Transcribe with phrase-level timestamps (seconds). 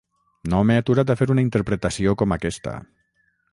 [0.53, 2.77] No m’he aturat a fer una interpretació com aquesta.